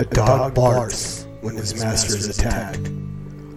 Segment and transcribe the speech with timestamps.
[0.00, 2.90] A dog barks when his master is attacked.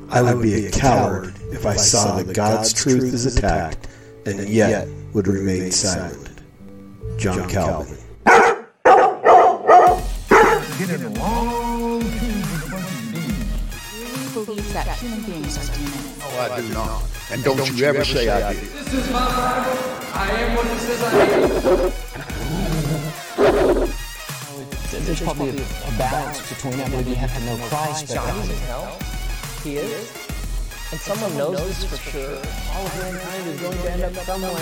[0.10, 3.88] I would be a coward if I saw that God's truth is attacked
[4.26, 6.42] and yet would remain silent.
[7.18, 7.98] John Calvin.
[14.46, 16.20] believes that human beings are oh, demons.
[16.20, 17.04] No, I do not.
[17.32, 18.62] And don't you ever say I did.
[18.62, 19.78] This is my Bible.
[20.14, 21.16] I am what it says I
[23.84, 23.92] am.
[25.08, 28.50] There's probably a, a balance between I believe you have to know Christ, but Johnny's
[28.50, 29.00] in hell.
[29.64, 30.12] He is.
[30.92, 32.36] And someone knows this for sure.
[32.76, 34.52] All of mankind is going to end up somewhere.
[34.52, 34.60] My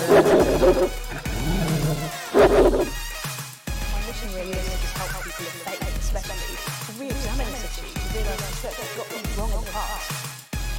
[4.06, 8.06] mission really is to just help people of faith, especially, to re-examine this issue, to
[8.14, 10.06] realise the church has got things wrong in the past.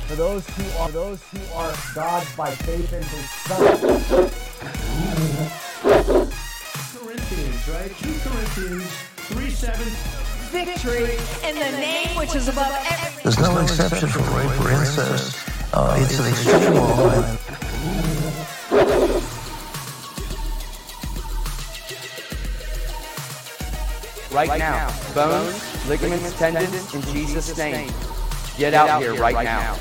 [0.08, 4.32] For those who are those who are God by faith in His Son.
[6.96, 7.92] Corinthians, right?
[8.00, 9.07] 2 Corinthians
[9.58, 9.86] 3 7.
[10.52, 15.36] Victory in the name which is above every There's no exception for rape or incest.
[15.74, 17.12] Uh, it's an extreme law.
[17.12, 17.38] and
[24.32, 24.96] Right now.
[25.16, 27.92] Bones, ligaments, tendons, in Jesus' name.
[28.58, 29.76] Get out here right now.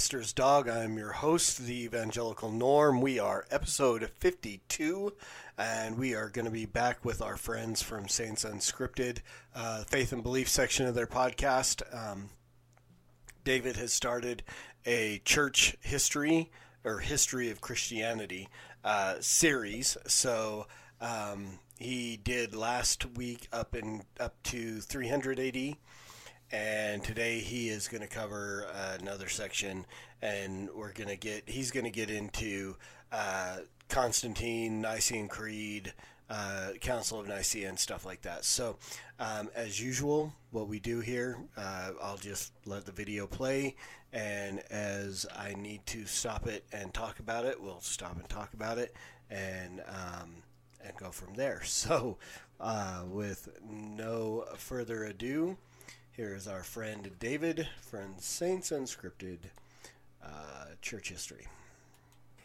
[0.00, 0.66] Master's Dog.
[0.66, 3.02] I'm your host, the Evangelical Norm.
[3.02, 5.12] We are episode 52,
[5.58, 9.18] and we are going to be back with our friends from Saints Unscripted,
[9.54, 11.82] uh, faith and belief section of their podcast.
[11.94, 12.30] Um,
[13.44, 14.42] David has started
[14.86, 16.50] a church history
[16.82, 18.48] or history of Christianity
[18.82, 19.98] uh, series.
[20.06, 20.66] So
[21.02, 25.76] um, he did last week up in up to 300 AD
[26.52, 29.86] and today he is going to cover uh, another section
[30.22, 32.76] and we're going to get he's going to get into
[33.12, 35.92] uh, constantine nicene creed
[36.28, 38.44] uh, council of nicaea and stuff like that.
[38.44, 38.76] So
[39.18, 43.76] um, as usual what we do here uh, i'll just let the video play
[44.12, 48.52] and as i need to stop it and talk about it we'll stop and talk
[48.54, 48.94] about it
[49.30, 50.42] and um,
[50.84, 51.62] and go from there.
[51.80, 52.18] So
[52.60, 55.56] uh, with no further ado
[56.12, 59.38] here is our friend David from Saints Unscripted
[60.24, 61.46] uh, Church History.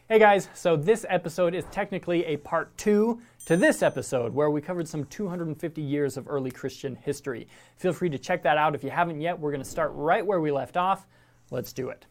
[0.08, 4.60] Hey guys, so this episode is technically a part two to this episode where we
[4.60, 7.48] covered some 250 years of early Christian history.
[7.76, 9.38] Feel free to check that out if you haven't yet.
[9.38, 11.06] We're going to start right where we left off.
[11.50, 12.06] Let's do it.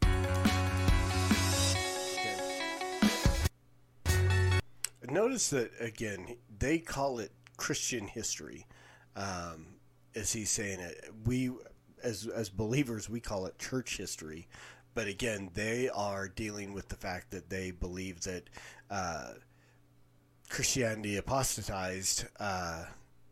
[5.10, 8.66] Notice that again, they call it Christian history.
[9.16, 9.75] Um,
[10.16, 11.52] as he's saying it, we
[12.04, 14.48] as as believers we call it church history,
[14.94, 18.50] but again, they are dealing with the fact that they believe that
[18.90, 19.34] uh,
[20.50, 22.86] Christianity apostatized uh,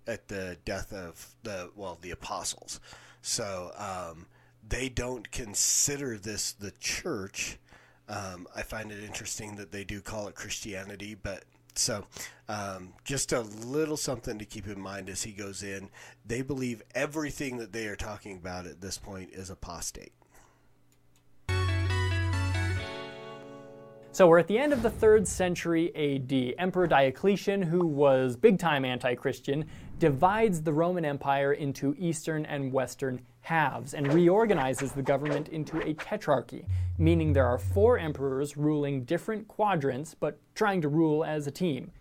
[0.08, 2.80] at the death of the well the apostles.
[3.22, 4.28] So um,
[4.68, 7.58] they don't consider this the church.
[8.10, 11.46] Um, I find it interesting that they do call it Christianity, but
[11.76, 12.06] so,
[12.50, 15.90] um, just a little something to keep in mind as he goes in.
[16.26, 20.14] They believe everything that they are talking about at this point is apostate.
[24.14, 26.54] So we're at the end of the third century AD.
[26.60, 29.66] Emperor Diocletian, who was big time anti Christian,
[29.98, 35.94] divides the Roman Empire into eastern and western halves and reorganizes the government into a
[35.94, 36.66] tetrarchy,
[36.98, 41.92] meaning there are four emperors ruling different quadrants but trying to rule as a team.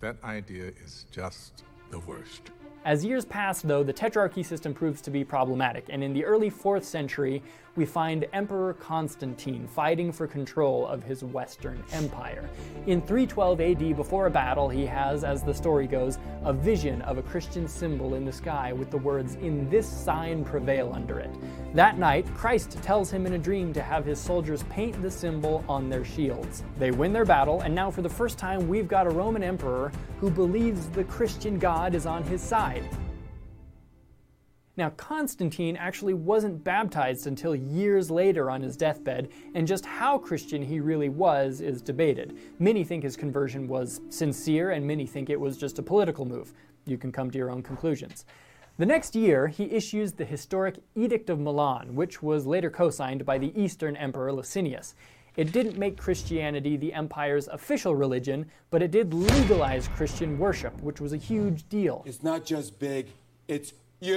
[0.00, 2.50] That idea is just the worst.
[2.84, 6.50] As years pass, though, the Tetrarchy system proves to be problematic, and in the early
[6.50, 7.42] 4th century,
[7.76, 12.48] we find Emperor Constantine fighting for control of his Western Empire.
[12.86, 17.18] In 312 AD, before a battle, he has, as the story goes, a vision of
[17.18, 21.30] a Christian symbol in the sky with the words, In this sign prevail under it.
[21.74, 25.64] That night, Christ tells him in a dream to have his soldiers paint the symbol
[25.68, 26.64] on their shields.
[26.78, 29.92] They win their battle, and now for the first time, we've got a Roman emperor
[30.18, 32.88] who believes the Christian God is on his side.
[34.76, 40.60] Now, Constantine actually wasn't baptized until years later on his deathbed, and just how Christian
[40.60, 42.36] he really was is debated.
[42.58, 46.52] Many think his conversion was sincere, and many think it was just a political move.
[46.84, 48.26] You can come to your own conclusions.
[48.76, 53.24] The next year, he issues the historic Edict of Milan, which was later co signed
[53.24, 54.94] by the Eastern Emperor Licinius.
[55.36, 61.00] It didn't make Christianity the empire's official religion, but it did legalize Christian worship, which
[61.00, 62.02] was a huge deal.
[62.06, 63.08] It's not just big,
[63.48, 64.16] it's huge.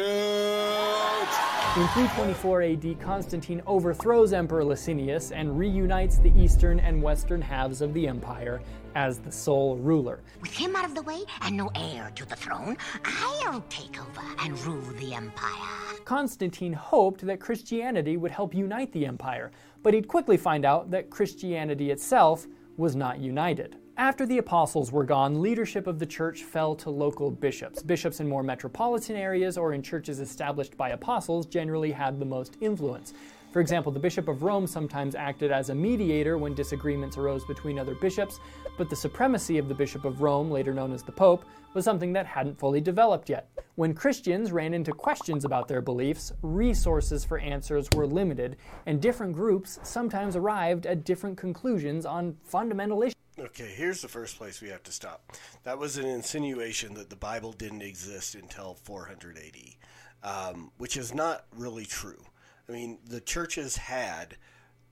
[1.78, 7.94] In 324 AD, Constantine overthrows Emperor Licinius and reunites the eastern and western halves of
[7.94, 8.60] the empire
[8.96, 10.20] as the sole ruler.
[10.42, 14.22] With him out of the way and no heir to the throne, I'll take over
[14.40, 16.00] and rule the empire.
[16.06, 19.52] Constantine hoped that Christianity would help unite the empire,
[19.84, 22.48] but he'd quickly find out that Christianity itself
[22.78, 23.78] was not united.
[24.00, 27.84] After the apostles were gone, leadership of the church fell to local bishops.
[27.84, 32.56] Bishops in more metropolitan areas or in churches established by apostles generally had the most
[32.62, 33.14] influence.
[33.52, 37.78] For example, the Bishop of Rome sometimes acted as a mediator when disagreements arose between
[37.78, 38.40] other bishops,
[38.78, 41.44] but the supremacy of the Bishop of Rome, later known as the Pope,
[41.74, 43.50] was something that hadn't fully developed yet.
[43.76, 48.56] When Christians ran into questions about their beliefs, resources for answers were limited,
[48.86, 53.19] and different groups sometimes arrived at different conclusions on fundamental issues.
[53.40, 55.32] Okay, here's the first place we have to stop.
[55.64, 61.14] That was an insinuation that the Bible didn't exist until 400 AD, um, which is
[61.14, 62.26] not really true.
[62.68, 64.36] I mean, the churches had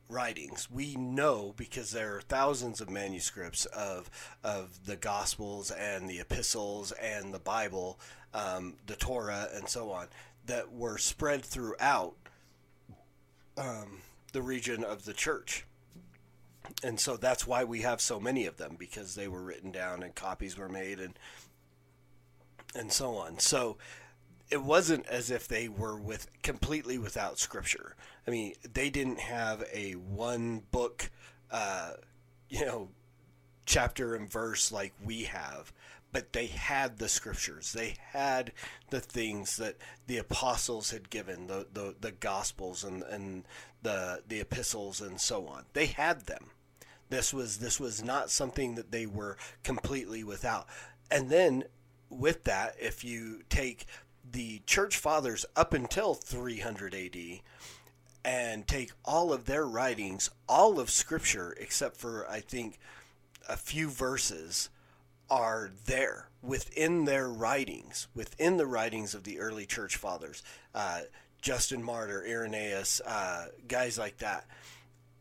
[0.07, 0.71] writings.
[0.71, 4.09] We know because there are thousands of manuscripts of
[4.45, 7.99] of the Gospels and the Epistles and the Bible,
[8.33, 10.07] um, the Torah, and so on
[10.45, 12.15] that were spread throughout
[13.57, 13.99] um,
[14.31, 15.65] the region of the church.
[16.84, 20.04] And so that's why we have so many of them because they were written down
[20.04, 21.18] and copies were made and
[22.75, 23.40] and so on.
[23.40, 23.78] So
[24.50, 27.96] it wasn't as if they were with completely without scripture.
[28.28, 31.10] I mean, they didn't have a one book,
[31.52, 31.94] uh,
[32.50, 32.90] you know,
[33.66, 35.74] chapter and verse like we have,
[36.12, 37.74] but they had the scriptures.
[37.74, 38.54] They had
[38.90, 39.75] the things that
[40.08, 43.44] the apostles had given, the the, the gospels and and
[43.81, 45.66] the the epistles and so on.
[45.74, 46.52] They had them.
[47.09, 50.68] This was this was not something that they were completely without.
[51.09, 51.63] And then
[52.09, 53.86] with that, if you take
[54.30, 57.18] the church fathers up until 300 AD
[58.25, 62.77] and take all of their writings, all of scripture except for I think
[63.48, 64.69] a few verses
[65.30, 70.44] are there within their writings, within the writings of the early church fathers,
[70.74, 71.01] uh,
[71.42, 74.45] Justin Martyr, Irenaeus, uh, guys like that.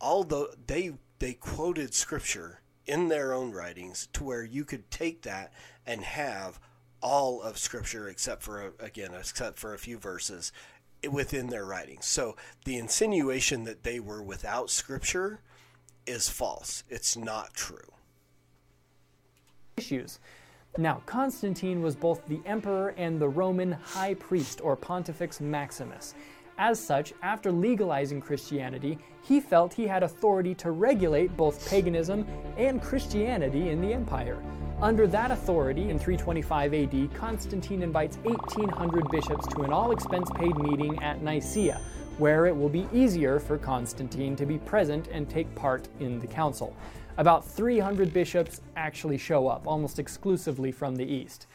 [0.01, 5.53] Although they they quoted scripture in their own writings to where you could take that
[5.87, 6.61] and have
[7.03, 10.53] all of scripture except for again except for a few verses
[11.11, 12.07] within their writings.
[12.07, 15.41] So the insinuation that they were without scripture
[16.07, 16.85] is false.
[16.89, 17.93] It's not true.
[19.77, 20.19] Issues.
[20.79, 26.15] Now, Constantine was both the emperor and the Roman high priest, or Pontifex Maximus.
[26.59, 32.81] As such, after legalizing Christianity, he felt he had authority to regulate both paganism and
[32.81, 34.43] Christianity in the empire.
[34.81, 40.57] Under that authority, in 325 AD, Constantine invites 1,800 bishops to an all expense paid
[40.57, 41.79] meeting at Nicaea,
[42.17, 46.27] where it will be easier for Constantine to be present and take part in the
[46.27, 46.75] council.
[47.19, 51.47] About 300 bishops actually show up, almost exclusively from the East.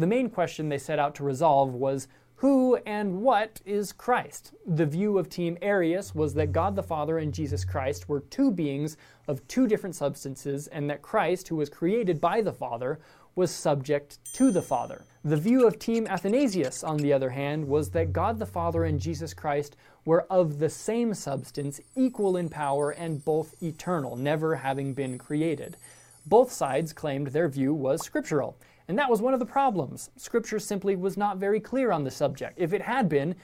[0.00, 4.54] The main question they set out to resolve was who and what is Christ?
[4.66, 8.50] The view of Team Arius was that God the Father and Jesus Christ were two
[8.50, 8.96] beings
[9.28, 12.98] of two different substances, and that Christ, who was created by the Father,
[13.34, 15.04] was subject to the Father.
[15.22, 18.98] The view of Team Athanasius, on the other hand, was that God the Father and
[18.98, 19.76] Jesus Christ
[20.06, 25.76] were of the same substance, equal in power, and both eternal, never having been created.
[26.24, 28.56] Both sides claimed their view was scriptural.
[28.90, 30.10] And that was one of the problems.
[30.16, 32.58] Scripture simply was not very clear on the subject.
[32.58, 33.36] If it had been,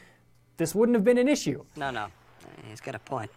[0.57, 1.65] this wouldn't have been an issue.
[1.77, 2.09] No, no.
[2.69, 3.31] He's got a point.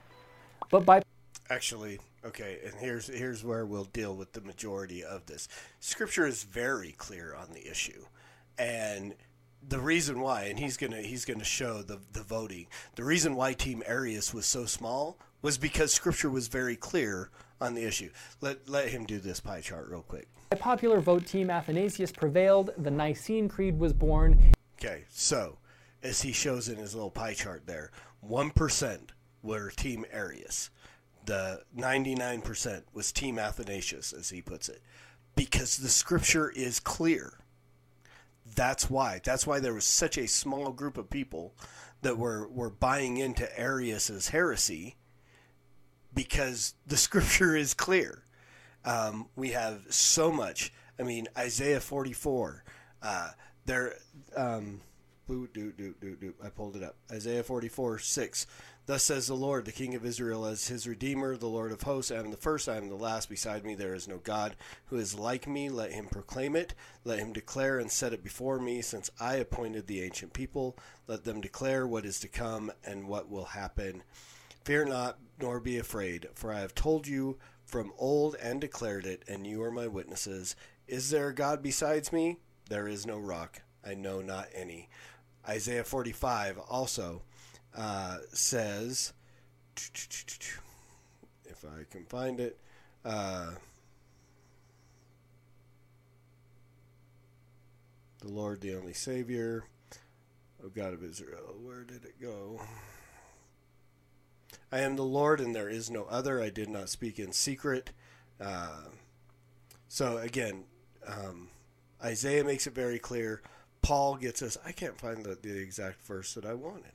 [0.71, 1.03] But by
[1.51, 5.47] actually, Okay, and here's here's where we'll deal with the majority of this.
[5.79, 8.07] Scripture is very clear on the issue,
[8.57, 9.13] and
[9.65, 12.67] the reason why, and he's gonna he's gonna show the the voting.
[12.95, 17.29] The reason why Team Arius was so small was because Scripture was very clear
[17.61, 18.09] on the issue.
[18.41, 20.27] Let let him do this pie chart real quick.
[20.49, 22.71] By popular vote, Team Athanasius prevailed.
[22.77, 24.53] The Nicene Creed was born.
[24.79, 25.57] Okay, so
[26.01, 29.11] as he shows in his little pie chart there, one percent
[29.41, 30.69] were Team Arius.
[31.25, 34.81] The ninety nine percent was Team Athanasius, as he puts it,
[35.35, 37.33] because the Scripture is clear.
[38.55, 39.21] That's why.
[39.23, 41.53] That's why there was such a small group of people
[42.01, 44.95] that were were buying into Arius's heresy
[46.13, 48.23] because the scripture is clear.
[48.85, 50.73] Um, we have so much.
[50.99, 52.63] I mean, Isaiah 44.
[53.01, 53.31] Uh,
[53.65, 53.95] there,
[54.35, 54.81] um,
[55.27, 56.33] boo, doo, doo, doo, doo.
[56.43, 56.95] I pulled it up.
[57.11, 58.47] Isaiah 44, 6.
[58.89, 62.09] Thus says the Lord, the King of Israel, as his Redeemer, the Lord of hosts.
[62.09, 63.29] I am the first, I am the last.
[63.29, 64.55] Beside me there is no God
[64.87, 65.69] who is like me.
[65.69, 66.73] Let him proclaim it.
[67.03, 70.75] Let him declare and set it before me, since I appointed the ancient people.
[71.05, 74.01] Let them declare what is to come and what will happen.
[74.65, 79.23] Fear not, nor be afraid, for I have told you from old and declared it,
[79.27, 80.55] and you are my witnesses.
[80.87, 82.37] Is there a God besides me?
[82.69, 83.61] There is no rock.
[83.85, 84.89] I know not any.
[85.47, 87.21] Isaiah 45 also
[87.75, 89.13] uh, says,
[91.45, 92.59] if I can find it,
[93.05, 93.51] uh,
[98.21, 99.63] the Lord, the only Savior,
[100.63, 101.55] O God of Israel.
[101.63, 102.59] Where did it go?
[104.71, 106.41] I am the Lord, and there is no other.
[106.41, 107.91] I did not speak in secret.
[108.39, 108.89] Uh,
[109.87, 110.65] so again,
[111.07, 111.49] um,
[112.03, 113.41] Isaiah makes it very clear.
[113.81, 114.57] Paul gets us.
[114.65, 116.91] I can't find the, the exact verse that I wanted.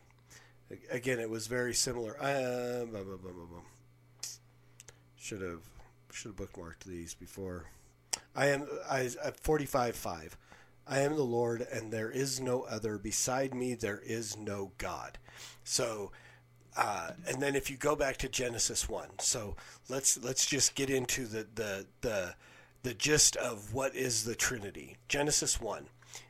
[0.90, 2.16] Again, it was very similar.
[2.20, 3.60] Uh, blah, blah, blah,
[5.16, 5.62] should have
[6.12, 7.64] should have bookmarked these before.
[8.36, 9.08] I am I
[9.42, 10.36] forty five five.
[10.86, 12.98] I am the Lord, and there is no other.
[12.98, 15.18] Beside me, there is no God.
[15.64, 16.12] So
[16.76, 19.56] uh, and then if you go back to Genesis one, so
[19.88, 22.34] let's let's just get into the the the
[22.82, 24.96] the gist of what is the Trinity.
[25.08, 25.86] Genesis one,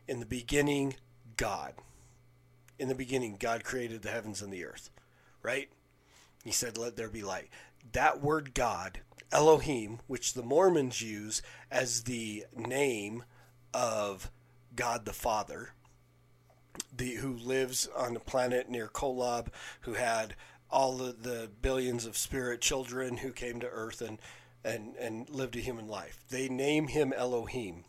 [0.07, 0.97] in the beginning,
[1.37, 1.75] God.
[2.79, 4.91] In the beginning, God created the heavens and the earth,
[5.43, 5.69] right?
[6.45, 7.49] He said, "Let there be light."
[7.93, 9.01] That word God,
[9.33, 13.25] Elohim, which the Mormons use as the name
[13.73, 14.31] of
[14.77, 15.71] God the Father,
[16.97, 19.49] the who lives on the planet near Kolob,
[19.83, 20.35] who had
[20.71, 24.19] all the, the billions of spirit children who came to Earth and
[24.65, 26.25] and and lived a human life.
[26.29, 27.85] They name him Elohim.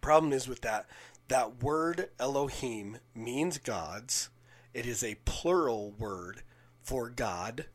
[0.00, 0.86] Problem is with that
[1.28, 4.28] that word Elohim means gods.
[4.74, 6.42] It is a plural word
[6.82, 7.66] for God.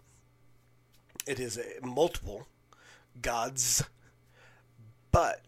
[1.26, 2.48] It is a multiple
[3.22, 3.84] gods.
[5.12, 5.44] But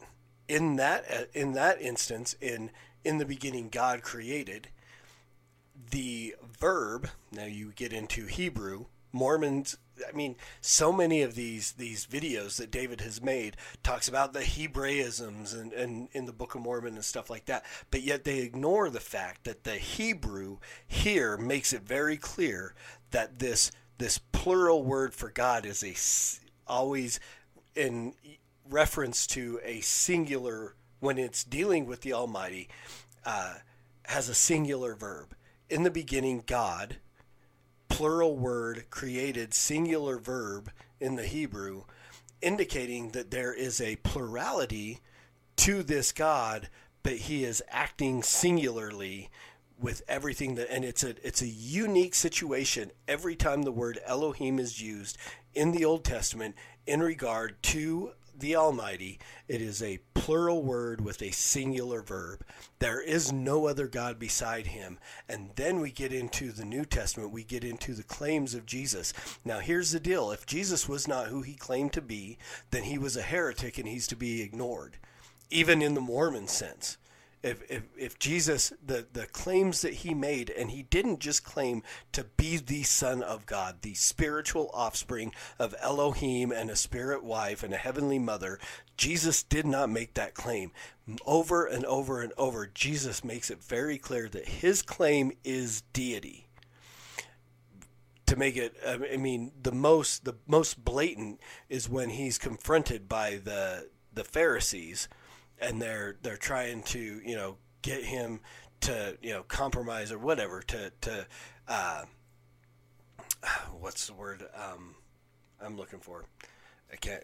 [0.48, 2.72] in that in that instance in
[3.04, 4.70] in the beginning God created,
[5.92, 9.78] the verb, now you get into Hebrew, Mormons
[10.08, 14.42] I mean, so many of these these videos that David has made talks about the
[14.42, 17.66] Hebraisms and, and in the Book of Mormon and stuff like that.
[17.92, 22.74] But yet they ignore the fact that the Hebrew here makes it very clear
[23.12, 25.96] that this this plural word for God is a
[26.72, 27.20] always
[27.76, 28.14] in
[28.70, 32.68] reference to a singular when it's dealing with the Almighty
[33.26, 33.56] uh,
[34.04, 35.36] has a singular verb.
[35.70, 36.98] In the beginning, God,
[37.88, 41.84] plural word, created singular verb in the Hebrew,
[42.42, 45.00] indicating that there is a plurality
[45.58, 46.70] to this God,
[47.04, 49.30] but he is acting singularly
[49.80, 54.60] with everything that and it's a it's a unique situation every time the word Elohim
[54.60, 55.18] is used
[55.54, 61.22] in the Old Testament in regard to the Almighty, it is a plural word with
[61.22, 62.44] a singular verb.
[62.80, 65.00] There is no other God beside him.
[65.28, 69.12] And then we get into the New Testament, we get into the claims of Jesus.
[69.44, 72.38] Now, here's the deal if Jesus was not who he claimed to be,
[72.72, 74.98] then he was a heretic and he's to be ignored,
[75.50, 76.99] even in the Mormon sense
[77.42, 81.84] if, if, if Jesus, the, the claims that he made, and he didn't just claim
[82.12, 87.64] to be the Son of God, the spiritual offspring of Elohim and a spirit wife
[87.64, 88.60] and a heavenly mother,
[88.98, 90.72] Jesus did not make that claim.
[91.26, 96.46] Over and over and over, Jesus makes it very clear that his claim is deity.
[98.26, 103.40] To make it, I mean, the most the most blatant is when he's confronted by
[103.44, 105.08] the the Pharisees
[105.62, 108.40] and they're they're trying to you know get him
[108.82, 111.28] to you know compromise or whatever to to
[111.68, 112.04] uh,
[113.80, 114.96] what's the word um,
[115.62, 116.26] I'm looking for.
[116.92, 117.24] I can't.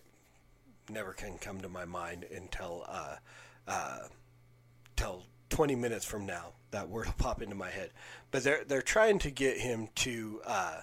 [0.88, 3.15] Never can come to my mind until uh,
[3.68, 4.00] uh,
[4.96, 6.54] till 20 minutes from now.
[6.70, 7.89] That word will pop into my head.
[8.30, 10.82] But they're they're trying to get him to uh,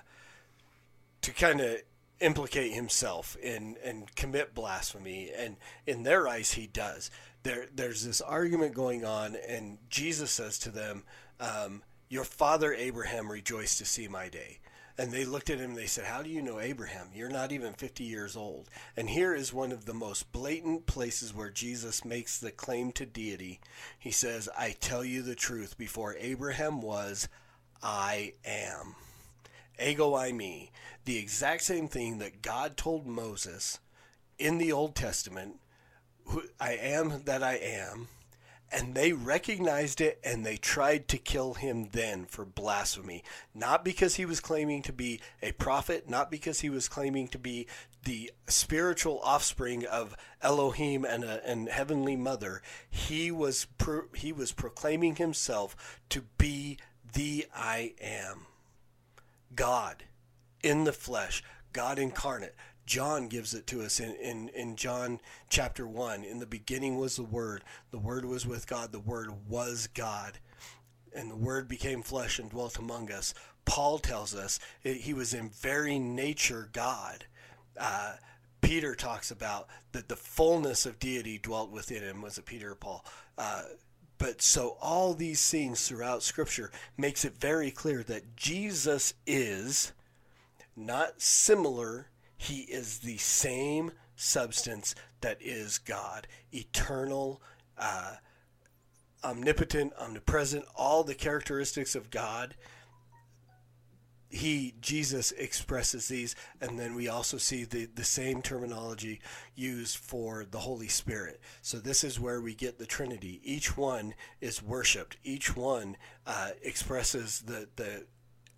[1.21, 1.77] to kind of
[2.23, 7.11] implicate himself in and commit blasphemy, and in their eyes he does.
[7.43, 11.05] There there's this argument going on, and Jesus says to them,
[11.41, 14.61] um, "Your father Abraham rejoiced to see my day."
[14.99, 17.09] And they looked at him and they said, How do you know Abraham?
[17.15, 18.69] You're not even 50 years old.
[18.97, 23.07] And here is one of the most blatant places where Jesus makes the claim to
[23.07, 23.61] deity.
[23.99, 27.29] He says, I tell you the truth, before Abraham was,
[27.83, 28.95] I am.
[29.83, 30.71] Ego eimi.
[31.05, 33.81] The exact same thing that God told Moses
[34.39, 35.57] in the Old Testament
[36.61, 38.09] I am that I am
[38.73, 43.23] and they recognized it and they tried to kill him then for blasphemy.
[43.55, 47.39] Not because he was claiming to be a prophet, not because he was claiming to
[47.39, 47.67] be
[48.05, 52.63] the spiritual offspring of Elohim and a and heavenly mother.
[52.89, 56.79] He was pro, he was proclaiming himself to be
[57.13, 58.47] the I am.
[59.55, 60.05] God
[60.63, 61.43] in the flesh,
[61.73, 62.55] God incarnate.
[62.85, 66.25] John gives it to us in, in, in John chapter 1.
[66.25, 67.63] In the beginning was the Word.
[67.91, 68.93] The Word was with God.
[68.93, 70.39] The Word was God.
[71.15, 73.35] And the Word became flesh and dwelt among us.
[73.65, 77.25] Paul tells us he was in very nature God.
[77.79, 78.15] Uh,
[78.61, 82.23] Peter talks about that the fullness of deity dwelt within him.
[82.23, 83.05] Was it Peter or Paul?
[83.39, 83.63] Uh,
[84.23, 89.93] but so all these things throughout Scripture makes it very clear that Jesus is
[90.77, 97.43] not similar he is the same substance that is God, eternal,
[97.77, 98.15] uh,
[99.25, 102.55] omnipotent, omnipresent, all the characteristics of God.
[104.33, 109.21] He, Jesus, expresses these, and then we also see the, the same terminology
[109.55, 111.41] used for the Holy Spirit.
[111.61, 113.41] So, this is where we get the Trinity.
[113.45, 118.07] Each one is worshiped, each one uh, expresses the, the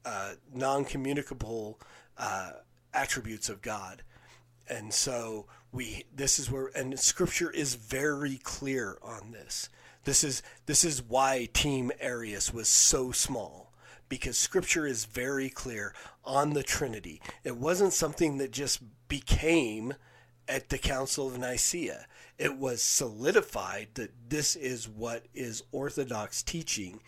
[0.05, 1.81] uh, non communicable.
[2.17, 2.53] Uh,
[2.95, 4.03] attributes of God.
[4.69, 9.69] And so we this is where and scripture is very clear on this.
[10.05, 13.64] This is this is why team Arius was so small
[14.09, 17.21] because scripture is very clear on the Trinity.
[17.43, 19.95] It wasn't something that just became
[20.49, 22.07] at the Council of Nicaea.
[22.39, 27.01] It was solidified that this is what is orthodox teaching.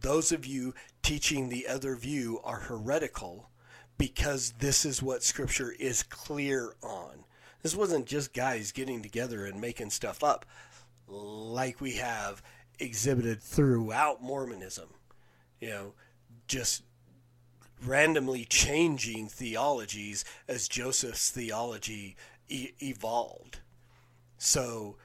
[0.00, 3.50] Those of you teaching the other view are heretical
[3.98, 7.24] because this is what Scripture is clear on.
[7.62, 10.46] This wasn't just guys getting together and making stuff up
[11.06, 12.42] like we have
[12.78, 14.88] exhibited throughout Mormonism.
[15.60, 15.92] You know,
[16.50, 16.82] just
[17.86, 22.16] randomly changing theologies as Joseph's theology
[22.48, 23.60] e- evolved.
[24.36, 24.96] So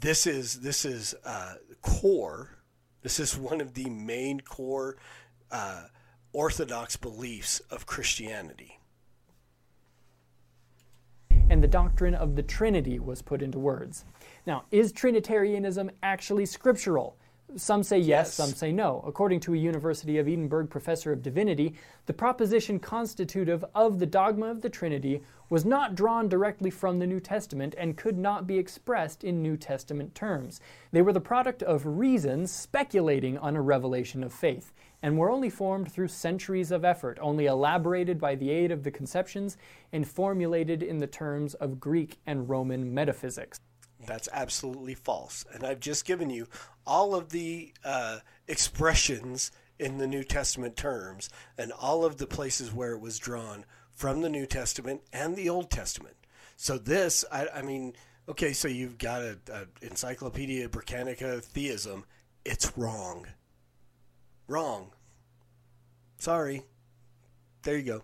[0.00, 2.56] this is this is uh, core.
[3.02, 4.96] This is one of the main core
[5.50, 5.84] uh,
[6.32, 8.78] orthodox beliefs of Christianity.
[11.50, 14.06] And the doctrine of the Trinity was put into words.
[14.46, 17.18] Now, is Trinitarianism actually scriptural?
[17.56, 19.04] Some say yes, yes, some say no.
[19.06, 21.74] According to a University of Edinburgh professor of divinity,
[22.06, 27.06] the proposition constitutive of the dogma of the Trinity was not drawn directly from the
[27.06, 30.60] New Testament and could not be expressed in New Testament terms.
[30.92, 35.50] They were the product of reason speculating on a revelation of faith and were only
[35.50, 39.58] formed through centuries of effort, only elaborated by the aid of the conceptions
[39.92, 43.58] and formulated in the terms of Greek and Roman metaphysics.
[44.06, 45.44] That's absolutely false.
[45.52, 46.48] And I've just given you
[46.86, 52.72] all of the uh, expressions in the New Testament terms and all of the places
[52.72, 56.16] where it was drawn from the New Testament and the Old Testament.
[56.56, 57.94] So this, I, I mean,
[58.28, 62.04] okay, so you've got a, a Encyclopedia Britannica theism.
[62.44, 63.26] It's wrong.
[64.48, 64.90] Wrong.
[66.18, 66.62] Sorry.
[67.62, 68.02] There you go.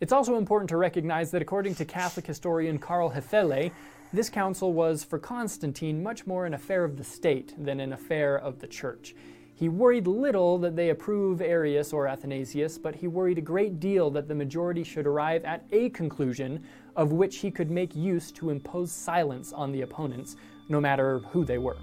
[0.00, 3.70] It's also important to recognize that according to Catholic historian Karl Hefele,
[4.14, 8.38] this council was, for Constantine, much more an affair of the state than an affair
[8.38, 9.14] of the church.
[9.56, 14.10] He worried little that they approve Arius or Athanasius, but he worried a great deal
[14.10, 16.64] that the majority should arrive at a conclusion
[16.96, 20.36] of which he could make use to impose silence on the opponents,
[20.68, 21.76] no matter who they were.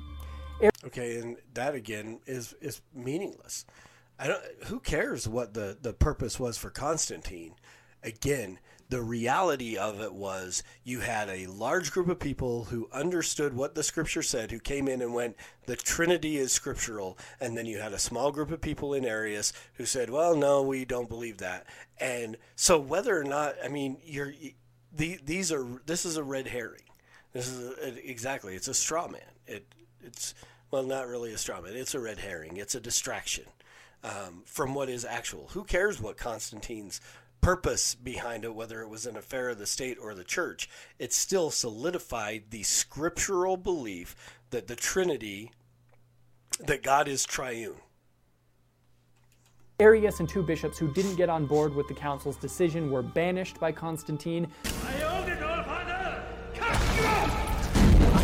[0.85, 3.65] Okay, and that again is is meaningless.
[4.19, 4.43] I don't.
[4.65, 7.55] Who cares what the the purpose was for Constantine?
[8.03, 8.59] Again,
[8.91, 13.73] the reality of it was you had a large group of people who understood what
[13.73, 17.17] the scripture said, who came in and went, the Trinity is scriptural.
[17.39, 20.61] And then you had a small group of people in Arius who said, well, no,
[20.61, 21.67] we don't believe that.
[22.01, 24.33] And so whether or not, I mean, you're,
[24.93, 26.83] the, these are, this is a red herring.
[27.31, 29.21] This is a, exactly, it's a straw man.
[29.47, 29.73] It,
[30.03, 30.33] it's,
[30.69, 31.77] well, not really a straw man.
[31.77, 32.57] It's a red herring.
[32.57, 33.45] It's a distraction
[34.03, 35.47] um, from what is actual.
[35.53, 36.99] Who cares what Constantine's
[37.41, 40.69] purpose behind it, whether it was an affair of the state or the church?
[40.99, 44.15] It still solidified the scriptural belief
[44.51, 45.51] that the Trinity,
[46.59, 47.75] that God is triune.
[49.79, 53.59] Arius and two bishops who didn't get on board with the council's decision were banished
[53.59, 54.47] by Constantine.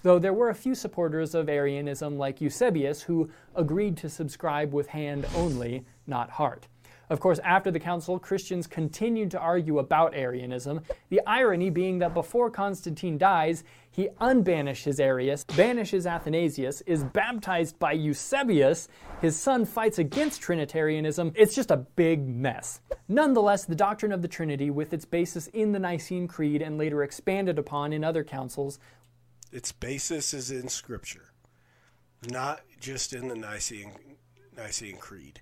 [0.03, 4.87] Though there were a few supporters of Arianism like Eusebius who agreed to subscribe with
[4.87, 6.67] hand only, not heart.
[7.09, 12.13] Of course, after the council, Christians continued to argue about Arianism, the irony being that
[12.13, 18.89] before Constantine dies, he unbanishes Arius, banishes Athanasius, is baptized by Eusebius,
[19.21, 21.31] his son fights against Trinitarianism.
[21.33, 22.81] It's just a big mess.
[23.07, 27.03] Nonetheless, the doctrine of the Trinity, with its basis in the Nicene Creed and later
[27.03, 28.79] expanded upon in other councils,
[29.51, 31.31] its basis is in Scripture,
[32.29, 33.93] not just in the Nicene,
[34.57, 35.41] Nicene Creed.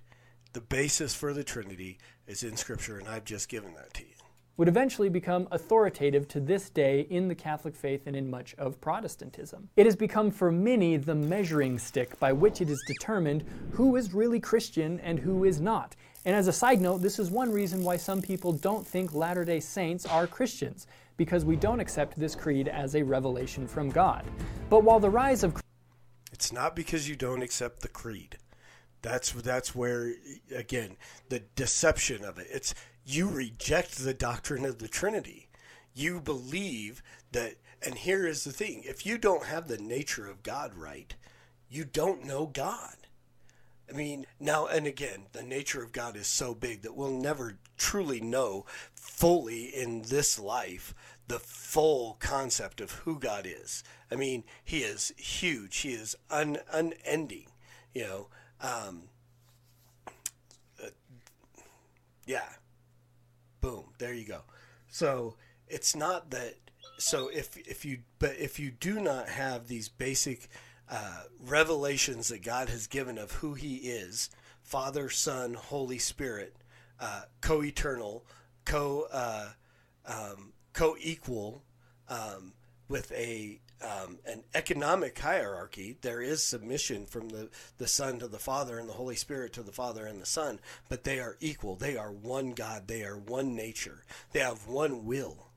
[0.56, 4.14] The basis for the Trinity is in Scripture, and I've just given that to you.
[4.56, 8.80] Would eventually become authoritative to this day in the Catholic faith and in much of
[8.80, 9.68] Protestantism.
[9.76, 14.14] It has become for many the measuring stick by which it is determined who is
[14.14, 15.94] really Christian and who is not.
[16.24, 19.44] And as a side note, this is one reason why some people don't think Latter
[19.44, 20.86] day Saints are Christians
[21.18, 24.24] because we don't accept this creed as a revelation from God.
[24.70, 25.60] But while the rise of
[26.32, 28.38] It's not because you don't accept the creed.
[29.06, 30.14] That's that's where
[30.52, 30.96] again,
[31.28, 32.48] the deception of it.
[32.50, 35.48] It's you reject the doctrine of the Trinity.
[35.94, 38.82] You believe that and here is the thing.
[38.84, 41.14] If you don't have the nature of God right,
[41.70, 42.96] you don't know God.
[43.88, 47.58] I mean, now and again, the nature of God is so big that we'll never
[47.76, 50.96] truly know fully in this life
[51.28, 53.84] the full concept of who God is.
[54.10, 55.76] I mean, He is huge.
[55.76, 57.46] He is un, unending.
[57.94, 58.28] You know,
[58.60, 59.02] um,
[60.82, 60.88] uh,
[62.26, 62.48] yeah.
[63.60, 63.84] Boom.
[63.98, 64.42] There you go.
[64.88, 65.34] So
[65.68, 66.54] it's not that.
[66.98, 70.48] So if if you but if you do not have these basic
[70.90, 74.30] uh, revelations that God has given of who He is,
[74.62, 76.56] Father, Son, Holy Spirit,
[77.00, 78.24] uh, co-eternal,
[78.64, 79.50] co uh,
[80.06, 81.62] um, co-equal
[82.08, 82.52] um,
[82.88, 85.98] with a um, an economic hierarchy.
[86.00, 89.62] There is submission from the the Son to the Father and the Holy Spirit to
[89.62, 91.76] the Father and the Son, but they are equal.
[91.76, 92.88] They are one God.
[92.88, 94.02] They are one nature.
[94.32, 95.48] They have one will,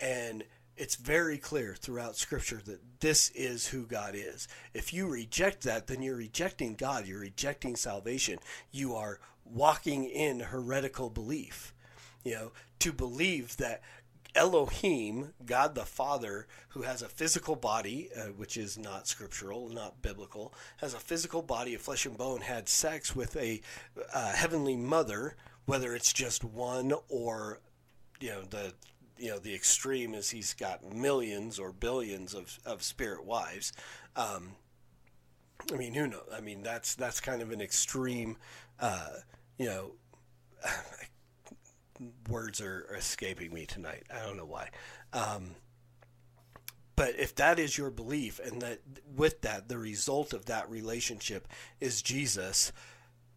[0.00, 0.44] and
[0.76, 4.48] it's very clear throughout Scripture that this is who God is.
[4.72, 7.06] If you reject that, then you're rejecting God.
[7.06, 8.38] You're rejecting salvation.
[8.72, 11.72] You are walking in heretical belief.
[12.24, 13.82] You know, to believe that
[14.34, 20.02] Elohim, God the Father, who has a physical body, uh, which is not scriptural, not
[20.02, 23.60] biblical, has a physical body of flesh and bone, had sex with a
[24.12, 27.60] uh, heavenly mother, whether it's just one or,
[28.20, 28.74] you know, the
[29.16, 33.72] you know the extreme is he's got millions or billions of, of spirit wives.
[34.16, 34.52] Um,
[35.72, 36.28] I mean, who knows?
[36.34, 38.36] I mean, that's that's kind of an extreme,
[38.80, 39.08] uh,
[39.58, 39.92] you know.
[42.28, 44.04] Words are, are, escaping me tonight.
[44.12, 44.70] I don't know why.
[45.12, 45.56] Um,
[46.96, 48.80] but if that is your belief, and that
[49.16, 51.48] with that, the result of that relationship
[51.80, 52.72] is Jesus,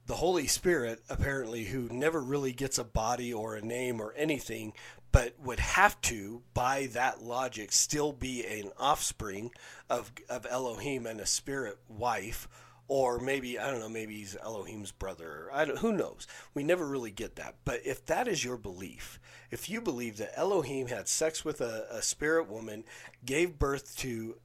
[0.06, 4.73] the Holy Spirit, apparently, who never really gets a body or a name or anything,
[5.12, 9.51] but would have to, by that logic, still be an offspring
[9.89, 12.47] of, of Elohim and a spirit wife
[12.88, 15.50] or maybe I don't know, maybe he's Elohim's brother.
[15.54, 16.28] I don't, who knows?
[16.54, 17.56] We never really get that.
[17.65, 19.19] But if that is your belief,
[19.52, 22.84] if you believe that Elohim had sex with a, a spirit woman,
[23.26, 24.38] gave birth to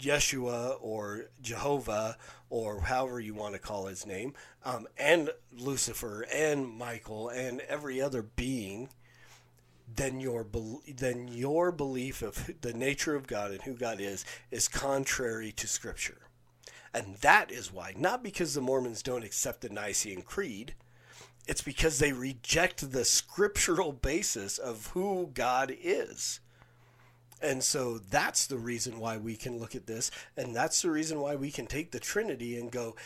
[0.00, 2.16] Yeshua or Jehovah
[2.50, 8.00] or however you want to call his name, um, and Lucifer and Michael and every
[8.00, 8.88] other being,
[9.94, 10.44] then your
[10.96, 15.66] then your belief of the nature of God and who God is is contrary to
[15.66, 16.25] Scripture.
[16.94, 20.74] And that is why, not because the Mormons don't accept the Nicene Creed,
[21.46, 26.40] it's because they reject the scriptural basis of who God is.
[27.42, 30.10] And so that's the reason why we can look at this.
[30.36, 32.96] And that's the reason why we can take the Trinity and go,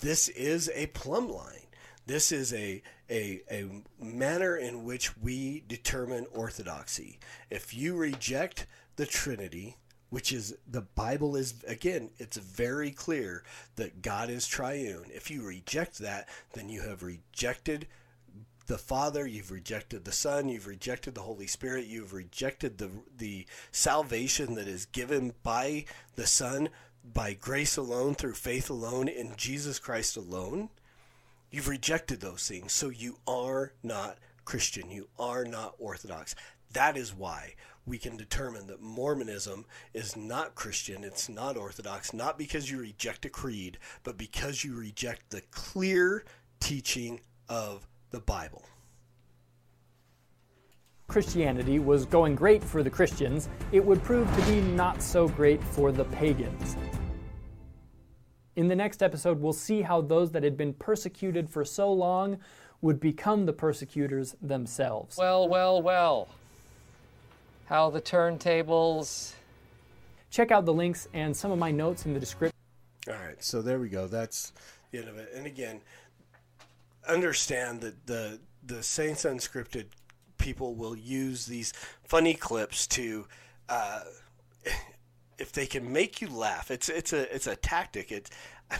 [0.00, 1.66] this is a plumb line.
[2.06, 7.18] This is a, a, a manner in which we determine orthodoxy.
[7.50, 9.76] If you reject the Trinity,
[10.10, 13.42] which is the Bible is again, it's very clear
[13.76, 15.06] that God is triune.
[15.08, 17.86] If you reject that, then you have rejected
[18.66, 23.46] the Father, you've rejected the Son, you've rejected the Holy Spirit, you've rejected the the
[23.72, 25.84] salvation that is given by
[26.16, 26.68] the Son
[27.14, 30.68] by grace alone through faith alone in Jesus Christ alone.
[31.50, 32.72] You've rejected those things.
[32.72, 34.90] So you are not Christian.
[34.90, 36.34] You are not Orthodox.
[36.72, 37.54] That is why
[37.88, 43.24] we can determine that Mormonism is not Christian, it's not Orthodox, not because you reject
[43.24, 46.24] a creed, but because you reject the clear
[46.60, 48.64] teaching of the Bible.
[51.06, 55.64] Christianity was going great for the Christians, it would prove to be not so great
[55.64, 56.76] for the pagans.
[58.56, 62.38] In the next episode, we'll see how those that had been persecuted for so long
[62.82, 65.16] would become the persecutors themselves.
[65.16, 66.28] Well, well, well.
[67.68, 69.34] How the turntables.
[70.30, 72.56] Check out the links and some of my notes in the description.
[73.06, 74.06] All right, so there we go.
[74.06, 74.54] That's
[74.90, 75.30] the end of it.
[75.34, 75.82] And again,
[77.06, 79.84] understand that the the Saints Unscripted
[80.38, 81.72] people will use these
[82.04, 83.26] funny clips to,
[83.68, 84.00] uh,
[85.38, 86.70] if they can make you laugh.
[86.70, 88.10] It's it's a it's a tactic.
[88.10, 88.30] It's
[88.70, 88.78] I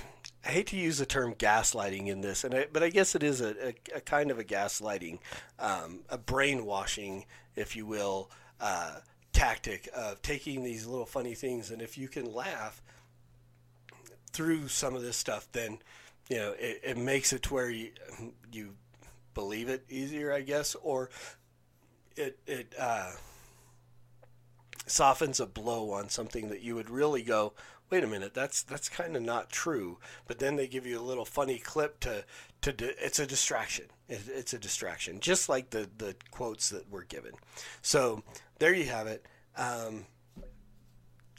[0.48, 3.42] hate to use the term gaslighting in this, and I, but I guess it is
[3.42, 5.18] a, a, a kind of a gaslighting,
[5.58, 8.96] um, a brainwashing, if you will, uh,
[9.32, 12.82] tactic of taking these little funny things, and if you can laugh
[14.32, 15.78] through some of this stuff, then
[16.28, 17.90] you know it, it makes it to where you
[18.52, 18.74] you
[19.34, 21.10] believe it easier, I guess, or
[22.16, 23.12] it it uh,
[24.86, 27.52] softens a blow on something that you would really go,
[27.90, 29.98] wait a minute, that's that's kind of not true.
[30.26, 32.24] But then they give you a little funny clip to
[32.62, 33.86] to di- it's a distraction.
[34.08, 37.32] It, it's a distraction, just like the the quotes that were given.
[37.82, 38.22] So
[38.58, 39.24] there you have it.
[39.56, 40.06] Um,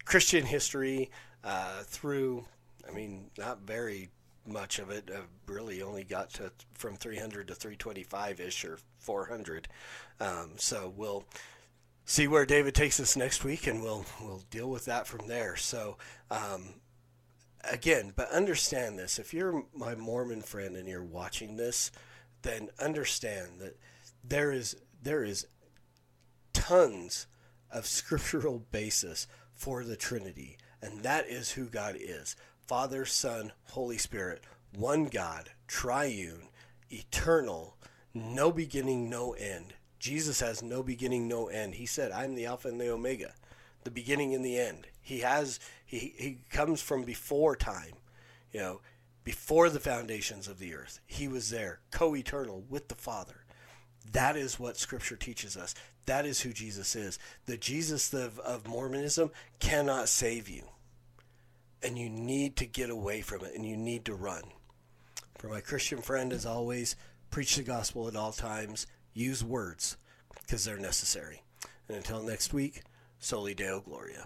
[0.05, 1.11] Christian history
[1.43, 2.45] uh, through,
[2.87, 4.09] I mean, not very
[4.45, 5.09] much of it.
[5.13, 9.67] Uh, really only got to from 300 to 325 ish or 400.
[10.19, 11.25] Um, so we'll
[12.05, 15.55] see where David takes us next week, and we'll we'll deal with that from there.
[15.55, 15.97] So.
[16.31, 16.75] Um,
[17.69, 19.19] again, but understand this.
[19.19, 21.91] If you're my Mormon friend and you're watching this,
[22.41, 23.77] then understand that
[24.23, 25.47] there is there is
[26.69, 27.25] tons
[27.71, 32.35] of scriptural basis for the Trinity, and that is who God is.
[32.67, 34.43] Father, Son, Holy Spirit,
[34.75, 36.49] one God, triune,
[36.91, 37.75] eternal,
[38.13, 39.73] no beginning, no end.
[39.97, 41.73] Jesus has no beginning, no end.
[41.73, 43.33] He said, I'm the Alpha and the Omega,
[43.83, 44.85] the beginning and the end.
[45.01, 47.93] He has he, he comes from before time,
[48.53, 48.81] you know,
[49.23, 50.99] before the foundations of the earth.
[51.07, 53.43] He was there, co eternal with the Father.
[54.11, 55.75] That is what Scripture teaches us.
[56.09, 57.19] That is who Jesus is.
[57.45, 60.63] The Jesus of, of Mormonism cannot save you.
[61.83, 64.41] And you need to get away from it and you need to run.
[65.37, 66.95] For my Christian friend, as always,
[67.29, 68.87] preach the gospel at all times.
[69.13, 69.97] Use words
[70.41, 71.43] because they're necessary.
[71.87, 72.81] And until next week,
[73.19, 74.25] Soli Deo Gloria.